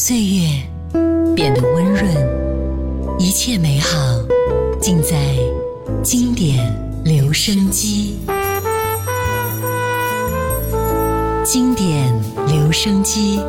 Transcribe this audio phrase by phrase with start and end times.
[0.00, 0.48] 岁月
[1.34, 3.98] 变得温润，一切美好
[4.80, 5.34] 尽在
[6.04, 6.72] 经典
[7.04, 8.16] 留声机。
[11.44, 12.14] 经典
[12.46, 13.40] 留声机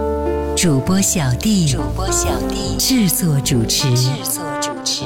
[0.58, 3.96] 主播小弟，主播小弟制作主持。
[3.96, 5.04] 制作主持。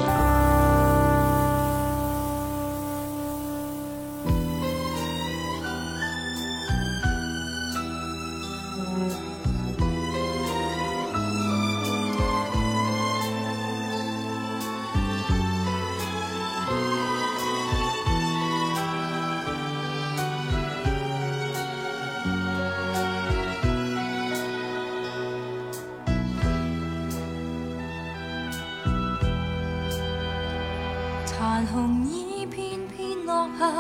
[31.54, 33.72] 残红已片片落下，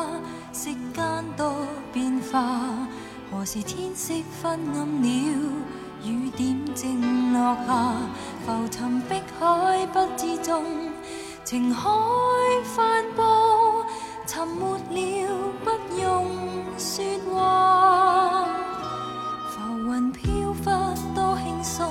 [0.54, 2.88] 世间多变化。
[3.31, 5.08] 何时天色昏暗了，
[6.04, 7.94] 雨点正落下，
[8.45, 10.64] 浮沉碧海不知踪，
[11.44, 11.89] 情海
[12.64, 13.83] 翻波，
[14.28, 16.28] 沉没了不用
[16.78, 18.45] 说话。
[19.50, 20.31] 浮云飘
[20.64, 20.64] 忽
[21.16, 21.89] 多轻松，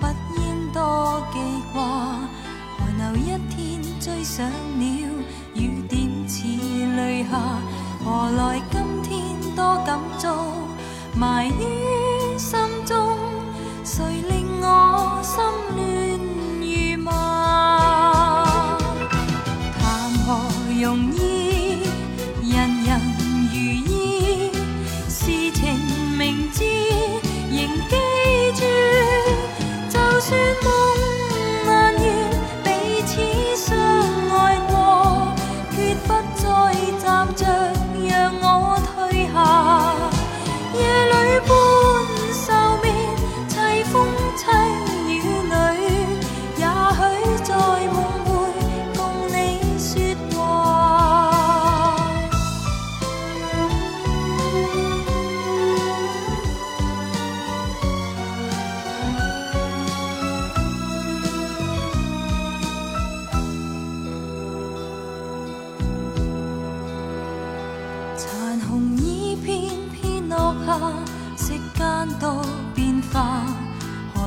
[0.00, 0.06] 不
[0.40, 1.38] 应多记
[1.74, 2.13] 挂。
[4.04, 5.24] 追上了，
[5.54, 6.42] 雨点似
[6.94, 7.40] 泪下，
[8.04, 10.28] 何来今天多感触，
[11.18, 13.16] 埋于心中，
[13.82, 15.42] 谁令我心
[15.74, 15.93] 乱？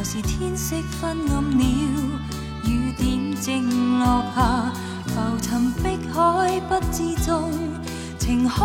[0.10, 1.66] 是天色昏暗了，
[2.64, 4.72] 雨点正落下，
[5.06, 7.52] 浮沉碧海不知踪，
[8.18, 8.64] 情海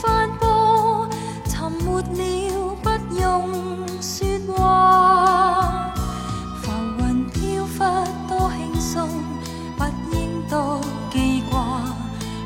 [0.00, 1.08] 翻波，
[1.48, 2.88] 沉没了不
[3.20, 3.50] 用
[4.00, 5.92] 说话。
[6.62, 7.78] 浮云飘忽
[8.28, 9.08] 多轻松，
[9.76, 11.80] 不应多记挂。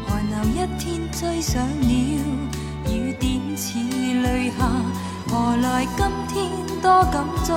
[0.06, 2.40] 寒流一天追上了，
[2.90, 3.78] 雨点似
[4.22, 4.64] 泪下，
[5.30, 7.52] 何来今天多感触，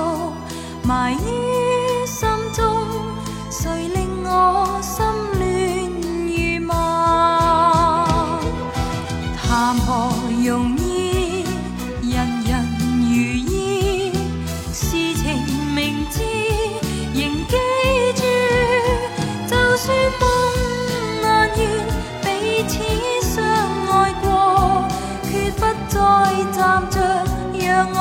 [0.84, 1.16] 埋于
[2.06, 2.64] 心中，
[3.50, 5.04] 谁令我心
[5.38, 5.42] 乱
[6.26, 8.38] 如麻？
[9.40, 10.12] 谈何
[10.44, 11.44] 容易，
[12.02, 12.50] 人人
[13.00, 14.12] 如意，
[14.72, 15.24] 事情
[15.74, 16.20] 明知
[17.14, 17.56] 仍记
[18.16, 18.22] 住，
[19.48, 20.22] 就算梦
[21.22, 21.60] 难圆，
[22.22, 22.26] 彼
[22.66, 22.74] 此
[23.22, 23.44] 相
[23.88, 24.24] 爱过，
[25.30, 25.94] 决不再
[26.52, 26.60] 站
[26.90, 26.96] 着
[27.56, 27.98] 让我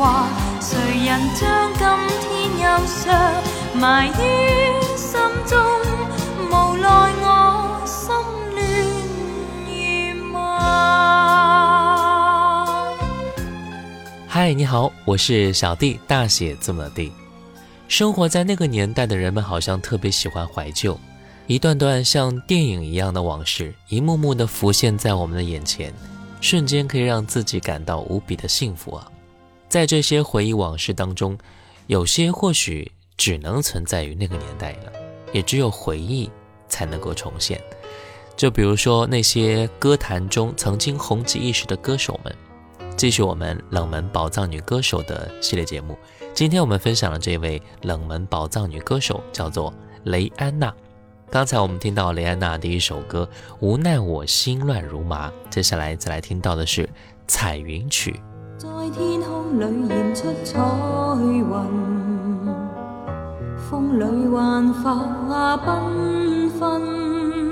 [0.00, 0.26] 話？
[0.60, 1.84] 誰人將今
[2.24, 3.04] 天憂傷
[3.78, 4.10] 埋於
[4.96, 5.60] 心中？
[6.48, 6.88] 無奈
[7.20, 7.26] 我
[7.84, 8.14] 心
[8.56, 8.58] 亂
[9.66, 9.70] 如
[10.32, 10.38] 麻。
[14.26, 17.12] 嗨，你好，我是小弟，大写字母的弟。
[17.86, 20.98] 生活在那个年代的人们，好像特别喜欢怀旧，
[21.46, 25.92] 一段段像电影一样的往事，一幕幕的浮现在我们的眼前，
[26.40, 29.06] 瞬间可以让自己感到无比的幸福啊！
[29.70, 31.38] 在这些回忆往事当中，
[31.86, 34.92] 有些或许只能存在于那个年代了，
[35.32, 36.28] 也只有回忆
[36.68, 37.58] 才能够重现。
[38.36, 42.36] 就比如说那些歌坛中曾经红极一时的歌手们。
[42.96, 45.96] 继续我们冷门宝藏女歌手的系列节目，
[46.34, 49.72] 今天我们分享的这位冷门宝藏女歌手叫做
[50.04, 50.74] 雷安娜。
[51.30, 53.26] 刚才我们听到雷安娜的一首歌
[53.60, 56.84] 《无奈我心乱如麻》，接下来再来听到的是
[57.26, 58.12] 《彩云曲》。
[58.60, 60.60] 在天空里现出彩
[61.22, 61.42] 云
[63.56, 67.50] 风里幻化缤纷。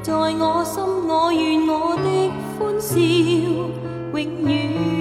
[0.00, 4.99] 在我心我愿我的欢笑永远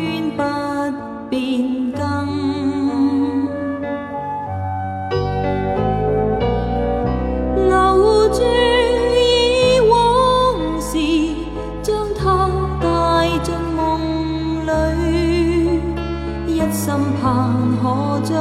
[16.89, 17.53] 心盼
[17.83, 18.33] 可将，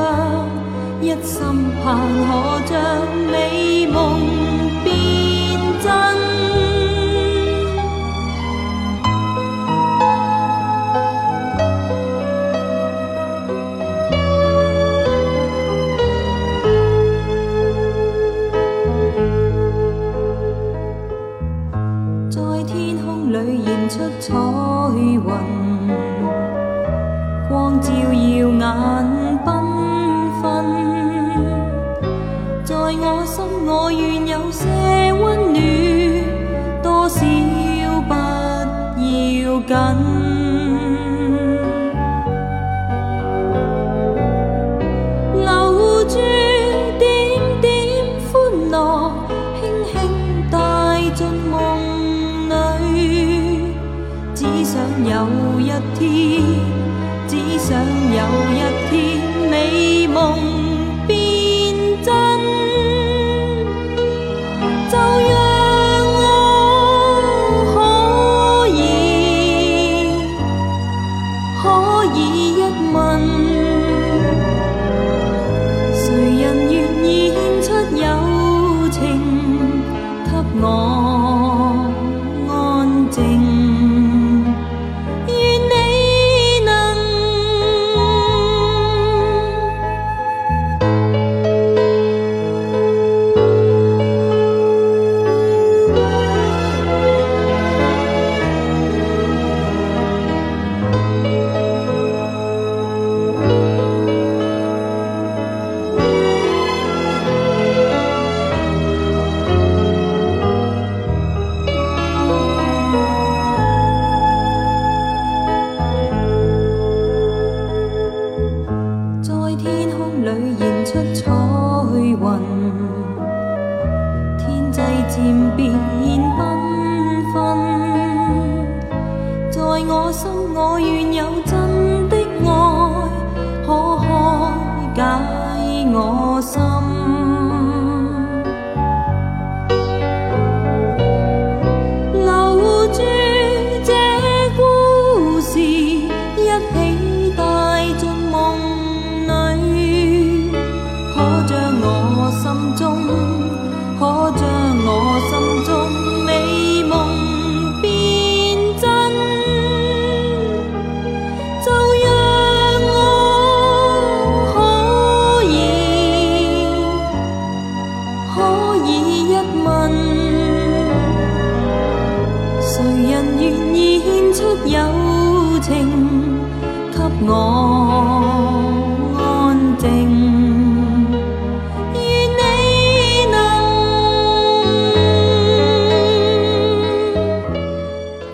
[1.03, 1.37] 一心
[1.85, 1.85] 盼
[2.25, 2.75] 可将
[3.31, 4.57] 美梦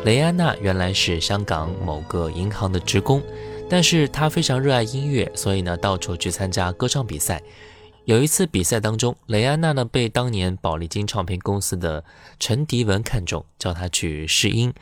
[0.04, 3.22] 雷安娜原来是香港某个银行的职工，
[3.70, 7.40] 但是她非常热爱音乐，所以呢到处去参加歌唱比赛。
[8.04, 12.04] 有一次比赛当中，雷安娜呢被当年宝丽金唱片公司的
[12.38, 14.74] 陈迪文看中，叫她去试音，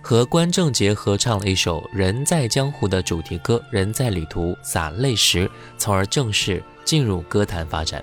[0.00, 5.46] 和关正杰合唱了一首《人在江湖》的主题歌《人在旅途洒泪时》，
[5.76, 8.02] 从而正式进入歌坛发展。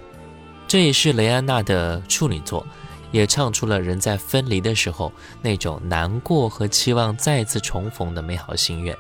[0.68, 2.64] 这也是雷安娜的处女作，
[3.12, 5.12] 也唱出了人在分离的时候
[5.42, 8.96] 那种难过和期望再次重逢的美好心愿。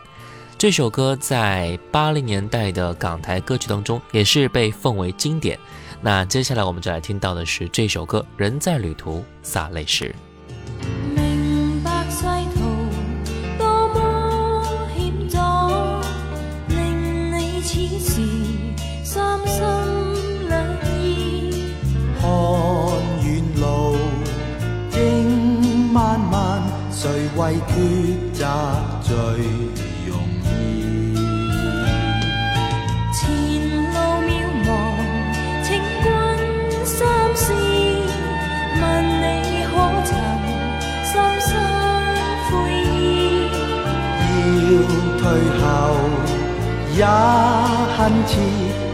[0.57, 5.57] 这首歌在八零年代的港台歌曲当中也是被奉为经典。
[6.01, 10.13] 那接下来我们就来听到的是这首歌《人在旅途洒泪时》。
[27.37, 27.71] 為抉
[28.33, 28.41] 擇
[29.03, 29.13] 最
[30.07, 30.11] 容
[30.43, 31.13] 易？
[33.13, 33.21] 前
[33.93, 34.29] 路渺
[34.65, 34.67] 茫，
[35.63, 35.67] 请
[36.01, 36.05] 君
[36.83, 36.97] 三
[37.35, 37.53] 思。
[38.79, 38.81] 問
[39.21, 39.23] 你
[39.67, 39.71] 可
[40.03, 40.09] 曾
[41.05, 41.49] 深深
[42.49, 43.05] 悔意？
[44.63, 44.67] 要
[45.19, 45.21] 退
[45.61, 45.63] 後，
[46.97, 46.99] 也
[47.97, 48.31] 恨迟，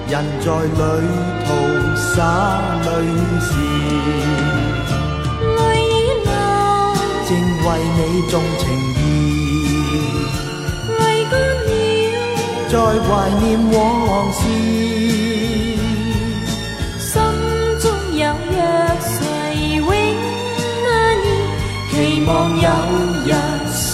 [0.09, 0.77] 人在旅
[1.45, 1.47] 途
[1.95, 2.11] 洒
[2.83, 2.87] 泪
[3.39, 3.47] 时。
[7.65, 8.99] 为，你重情义，
[10.99, 11.01] 泪
[11.31, 11.67] 干了，
[12.69, 13.07] 再怀
[13.39, 13.73] 念往
[14.33, 14.41] 事，
[16.99, 17.11] 心
[17.79, 18.55] 中有约
[18.99, 19.05] 誓
[19.77, 20.91] 永安
[21.23, 21.25] 然，
[21.89, 21.93] 期
[22.27, 22.29] 望
[22.59, 22.67] 有
[23.25, 23.27] 日
[23.71, 23.91] 相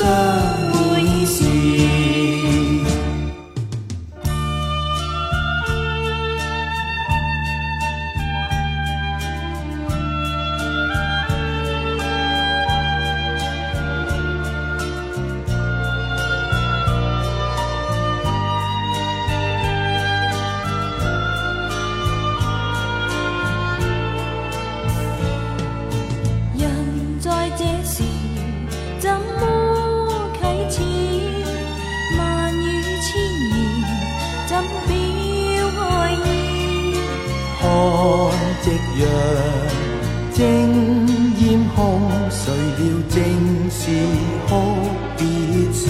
[38.69, 39.03] 夕阳
[40.35, 40.38] 正
[41.39, 41.79] 艳红，
[42.29, 43.17] 谁料正
[43.71, 43.81] 是
[44.47, 44.49] 哭
[45.17, 45.25] 别
[45.73, 45.81] 时。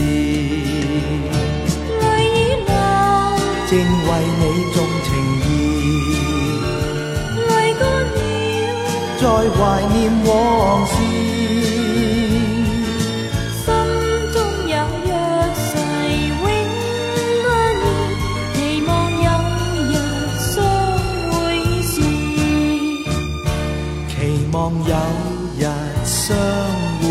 [2.00, 2.72] 泪已流，
[3.70, 4.10] 正为
[4.40, 4.42] 你
[4.74, 5.08] 重情
[5.44, 5.46] 义，
[7.50, 7.82] 泪干
[8.16, 8.18] 了，
[9.20, 9.24] 再
[9.58, 9.60] 怀
[9.94, 10.30] 念往
[10.86, 10.92] 事，
[26.30, 26.38] 相
[27.02, 27.08] 會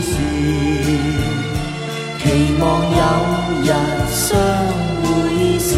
[0.00, 0.14] 時，
[2.22, 2.62] 期望
[2.94, 3.02] 有
[3.64, 3.66] 日
[4.14, 4.28] 相
[5.02, 5.70] 會時。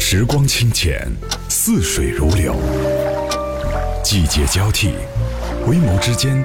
[0.00, 1.06] 时光清浅，
[1.48, 2.52] 似水如流；
[4.02, 4.92] 季节交替，
[5.64, 6.44] 回眸之间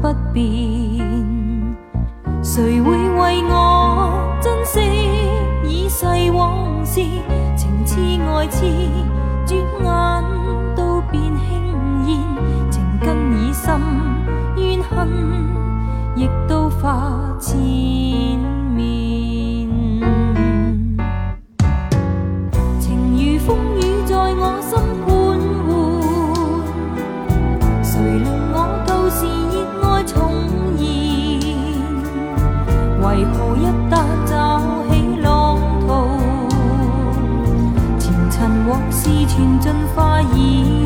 [0.00, 0.42] 不变，
[2.42, 4.80] 谁会为我珍惜
[5.62, 7.02] 已逝往事，
[7.54, 8.64] 情痴爱痴，
[9.44, 10.24] 转眼
[10.74, 12.18] 都变轻烟，
[12.70, 13.78] 情根已深，
[14.56, 15.06] 怨恨
[16.16, 17.89] 亦都化痴。
[39.10, 40.79] 事全进化已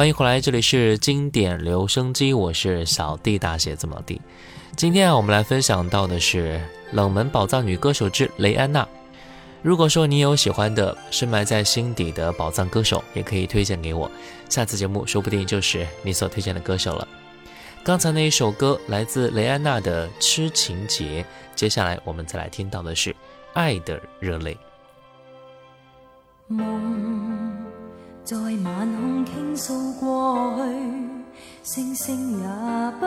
[0.00, 4.18] 欢迎回来，这里是经典留声机，我是小弟大写字母 D。
[4.74, 6.58] 今天啊，我们来分享到的是
[6.92, 8.88] 冷门宝藏女歌手之雷安娜。
[9.60, 14.10] 如果说你有喜欢的深埋在心底的宝藏歌手，也可以推荐给我，
[14.48, 17.06] 下次节目说不定就是你所推荐的歌手了。
[17.84, 21.22] 刚才那一首歌来自雷安娜的《痴情节》，
[21.54, 23.10] 接下来我们再来听到的是
[23.52, 24.56] 《爱的热泪》。
[26.54, 27.69] 梦
[28.30, 30.62] 在晚空倾诉过去，
[31.64, 32.46] 星星也
[33.00, 33.06] 不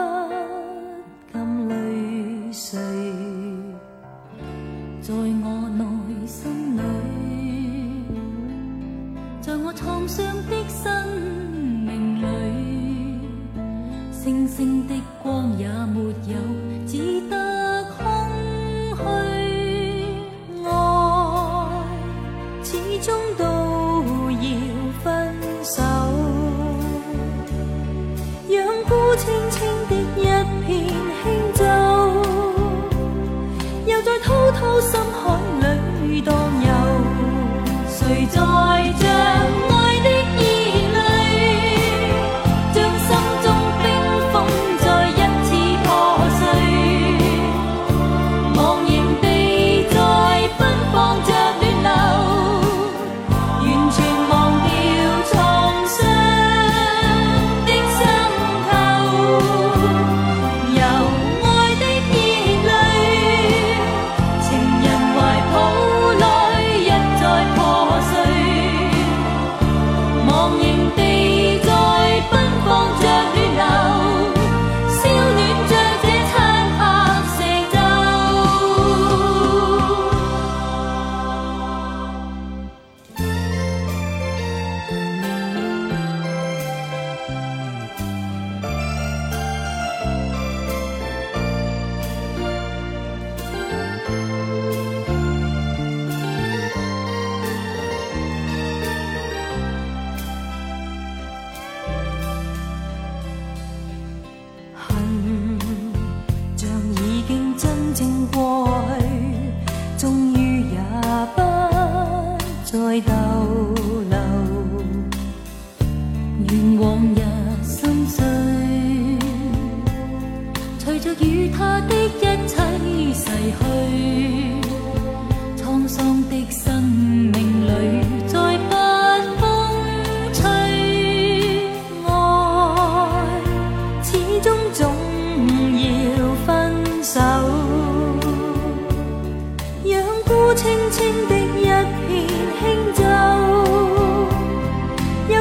[1.32, 2.76] 禁泪垂，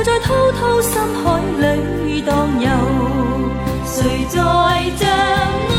[0.03, 1.39] 在滔滔深海
[2.05, 2.69] 里荡游
[3.85, 4.39] 谁在
[4.97, 5.72] 将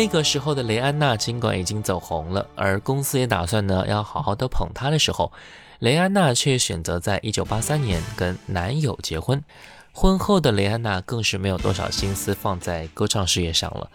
[0.00, 5.30] 那个时候的雷安娜，尽管已经走红了，而公司也打算呢要好好的捧她的时候，
[5.80, 9.44] 雷安娜却选择在一九八三年跟男友结婚。
[9.92, 13.90] 婚后的雷安娜更是没有多少心思放在歌唱事业上了。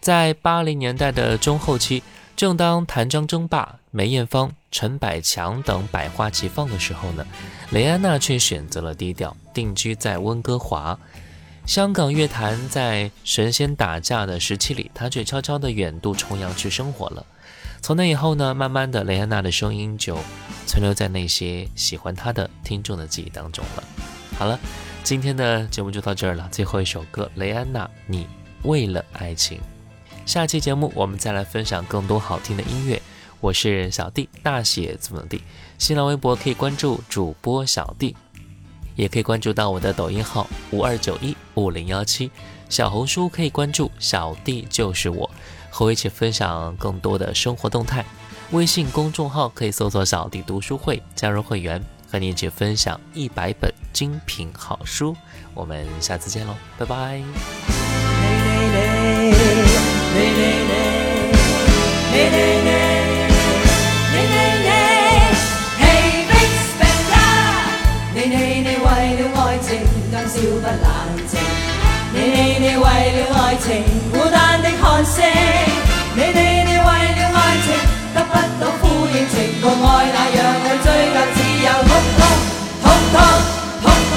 [0.00, 2.02] 在八零年代的中后期，
[2.34, 7.26] 正当谭张争霸、梅艳芳、陈百强等百花齐放的时候呢，
[7.72, 10.98] 雷安娜却选择了低调，定居在温哥华。
[11.64, 17.24] 香港乐坛在神仙打架的时期里，她却悄悄地远渡重洋去生活了。
[17.80, 20.18] 从那以后呢，慢慢的，雷安娜的声音就
[20.66, 23.84] 存留在那些喜欢她的听众的记忆当中了。
[24.36, 24.58] 好了，
[25.04, 26.48] 今天的节目就到这儿了。
[26.50, 28.26] 最后一首歌，雷安娜，你
[28.64, 29.60] 为了爱情。
[30.26, 33.00] 下期节目我们再来分享更多好听的音乐。
[33.40, 35.42] 我是小弟，大写字母 D。
[35.78, 38.14] 新浪微博可以关注主播小弟，
[38.96, 42.30] 也可以关注到我的抖音号五二九一五零幺七。
[42.68, 45.30] 小红书可以关注小弟就是我。
[45.74, 48.04] 和我一起分享更多的生活动态。
[48.50, 55.16] 微信公众号可以搜索“小弟读书会”，加入会员，和你一起分享一百本精品好书。
[55.54, 57.22] 我们下次见喽，拜拜。
[70.46, 70.86] 不冷
[71.28, 71.38] 静。
[72.14, 75.24] 你你你为了爱情孤单的看星，
[76.14, 77.66] 你你你为了爱情
[78.14, 82.22] 得不到呼应，情共爱那样去追究，只有痛痛
[82.82, 83.16] 痛痛
[83.82, 84.14] 痛痛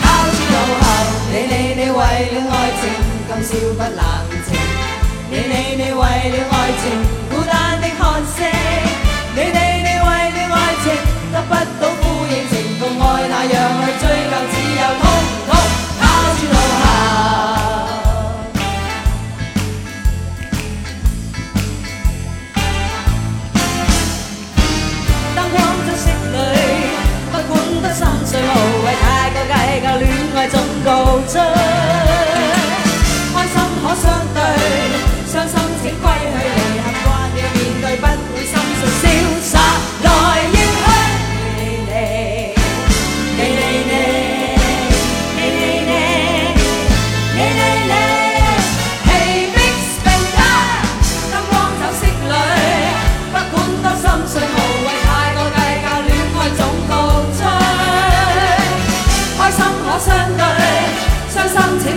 [0.00, 0.82] 抛之脑后。
[1.30, 2.82] 你你你为了爱情
[3.28, 4.02] 今宵不冷
[4.46, 4.50] 静，
[5.30, 6.82] 你你你为了爱情
[7.30, 8.00] 孤单的看
[8.34, 8.38] 星，
[9.36, 10.84] 你你你为了爱情
[11.32, 12.69] 得不到呼应，情。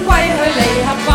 [0.06, 1.13] 归去离合